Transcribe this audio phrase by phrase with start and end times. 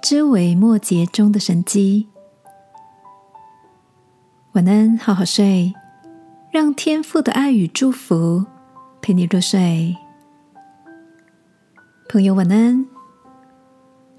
[0.00, 2.08] 知微末节中的神机。
[4.52, 5.74] 晚安，好好睡，
[6.52, 8.46] 让天父的爱与祝福
[9.02, 9.96] 陪你入睡。
[12.08, 12.86] 朋友，晚安。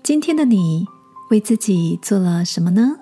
[0.04, 0.86] 今天的你
[1.30, 2.98] 为自己做了什么呢？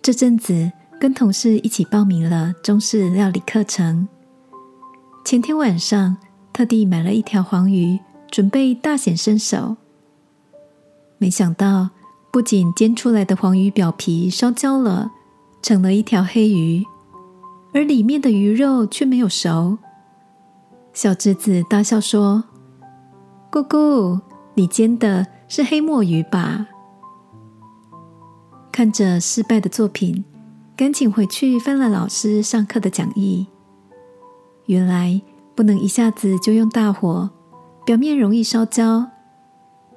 [0.00, 4.06] 这阵子跟同事一起报名了中式料理课程。
[5.24, 6.16] 前天晚上
[6.52, 7.98] 特地买了一条黄鱼，
[8.30, 9.76] 准备大显身手。
[11.18, 11.90] 没想到，
[12.30, 15.10] 不仅煎出来的黄鱼表皮烧焦了，
[15.62, 16.84] 成了一条黑鱼，
[17.72, 19.78] 而里面的鱼肉却没有熟。
[20.92, 22.44] 小侄子大笑说
[23.50, 24.20] ：“姑姑，
[24.54, 26.66] 你煎的是黑墨鱼吧？”
[28.70, 30.24] 看着失败的作品，
[30.76, 33.46] 赶紧回去翻了老师上课的讲义。
[34.66, 35.22] 原来
[35.54, 37.30] 不能一下子就用大火，
[37.86, 39.06] 表面容易烧焦。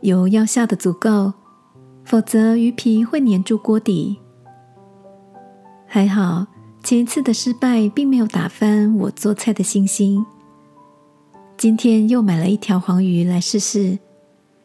[0.02, 1.33] 油要下的足够，
[2.05, 4.17] 否则鱼皮会粘住锅底。
[5.86, 6.45] 还好
[6.83, 10.25] 前一次的失败并没有打翻我做菜的信心。
[11.58, 14.00] 今天又买了一条黄鱼来试试，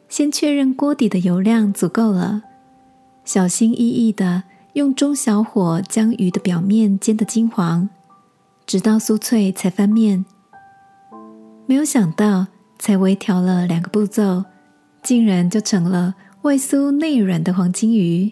[0.09, 2.43] 先确认锅底的油量足够了，
[3.25, 7.89] 小心翼翼的用中小火将鱼的表面煎得金黄，
[8.65, 10.25] 直到酥脆才翻面。
[11.67, 12.47] 没有想到，
[12.79, 14.45] 才微调了两个步骤。
[15.05, 18.31] 竟然就成了外酥内软的黄金鱼。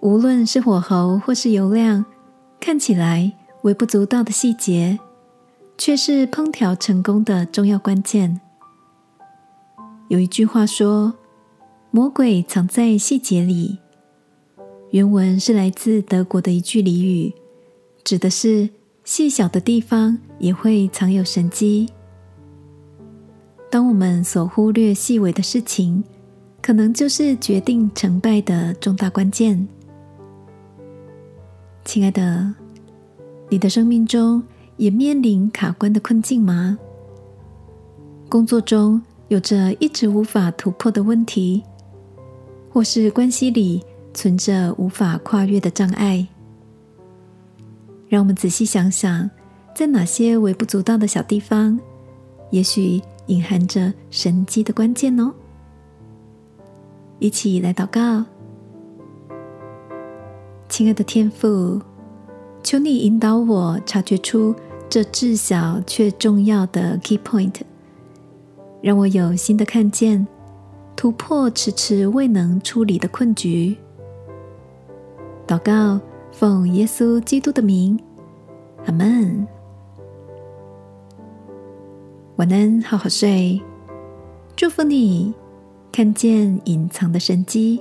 [0.00, 2.04] 无论是火候或是油量，
[2.60, 3.32] 看起来
[3.62, 4.98] 微不足道的细节，
[5.78, 8.40] 却是烹调成功的重要关键。
[10.08, 11.14] 有一句话说
[11.90, 13.78] ：“魔鬼藏在细节里。”
[14.90, 17.32] 原文是来自德国的一句俚语，
[18.04, 18.68] 指的是
[19.04, 21.88] 细小的地方也会藏有神机。
[23.72, 26.04] 当我们所忽略细微的事情，
[26.60, 29.66] 可能就是决定成败的重大关键。
[31.82, 32.52] 亲爱的，
[33.48, 34.42] 你的生命中
[34.76, 36.78] 也面临卡关的困境吗？
[38.28, 41.62] 工作中有着一直无法突破的问题，
[42.70, 43.82] 或是关系里
[44.12, 46.28] 存着无法跨越的障碍？
[48.06, 49.30] 让我们仔细想想，
[49.74, 51.80] 在哪些微不足道的小地方，
[52.50, 53.00] 也许。
[53.26, 55.32] 隐含着神机的关键哦！
[57.18, 58.24] 一起来祷告，
[60.68, 61.80] 亲爱的天父，
[62.62, 64.54] 求你引导我察觉出
[64.88, 67.54] 这至小却重要的 key point，
[68.80, 70.26] 让我有新的看见，
[70.96, 73.76] 突破迟迟未能处理的困局。
[75.46, 76.00] 祷告，
[76.32, 77.98] 奉耶稣基督的名，
[78.86, 79.46] 阿门。
[82.42, 83.62] 晚安，好好睡。
[84.56, 85.32] 祝福你，
[85.92, 87.80] 看见隐藏的生机。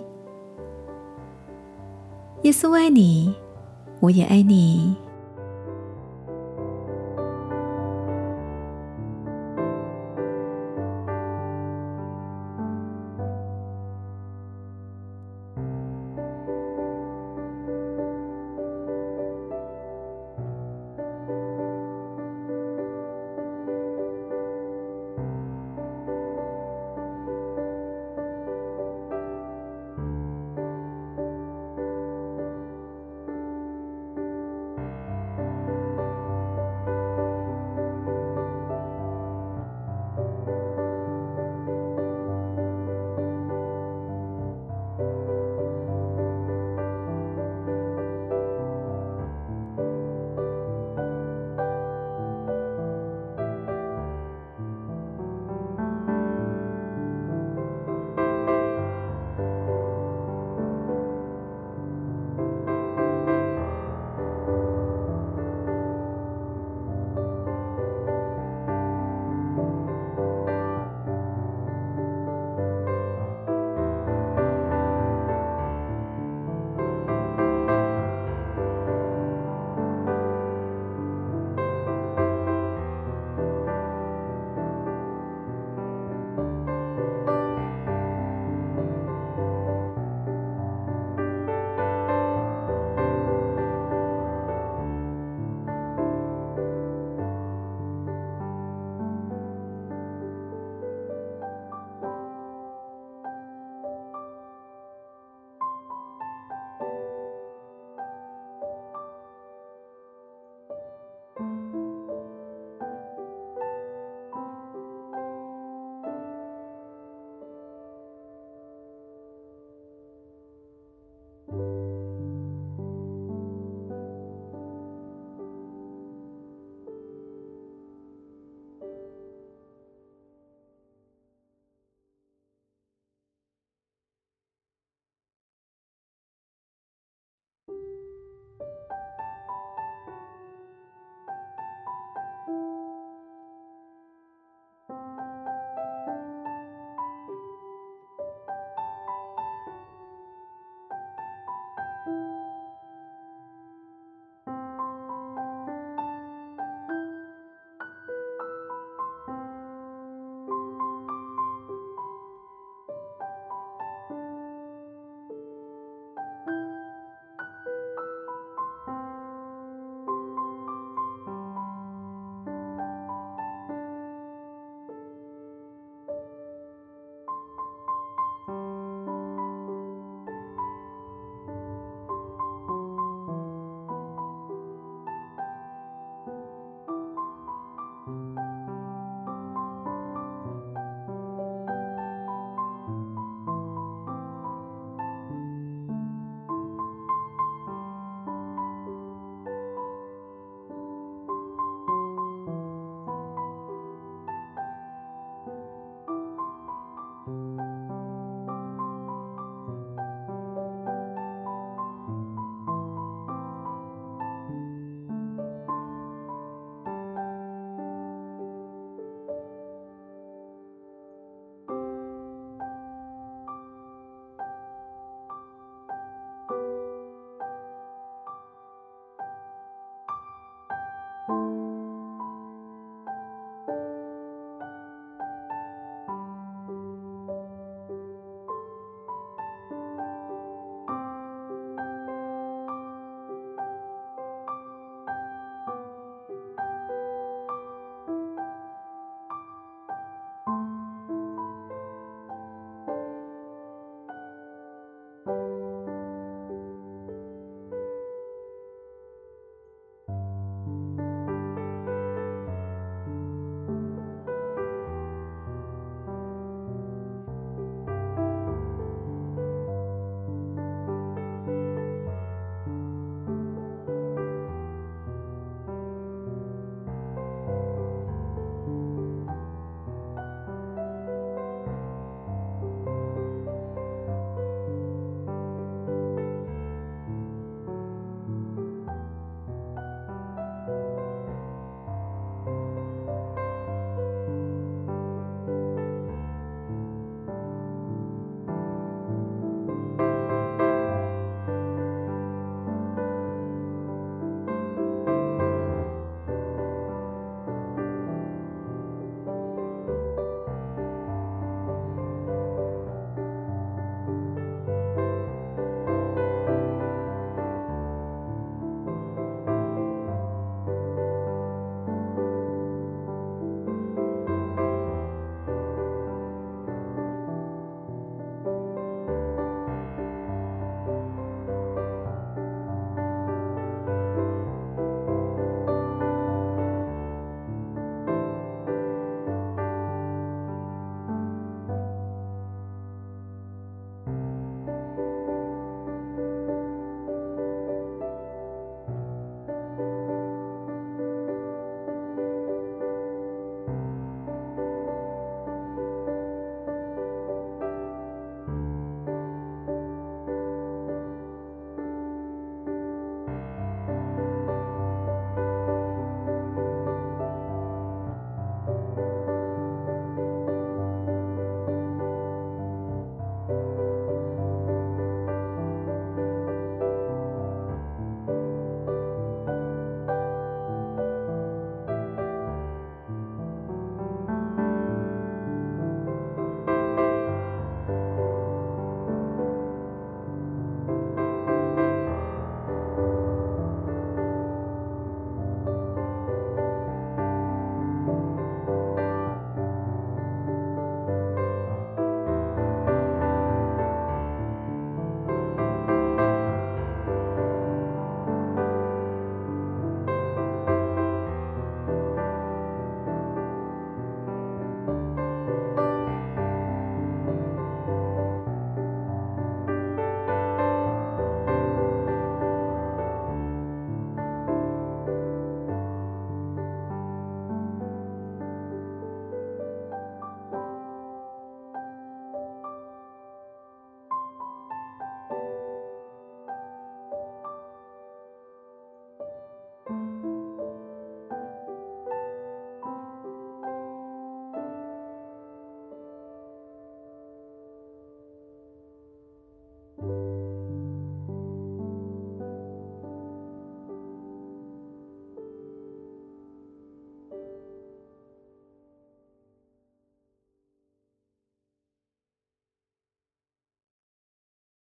[2.44, 3.34] 耶稣爱你，
[4.02, 4.96] 我也爱你。